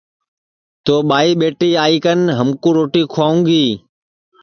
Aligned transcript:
تو 0.85 0.95
ٻائی 1.09 1.29
ٻیٹی 1.39 1.69
آئی 1.83 1.97
کن 2.03 2.19
ہمکُو 2.39 2.69
روٹی 2.77 3.03
کُھوائیو 3.13 3.37
گی 3.47 3.63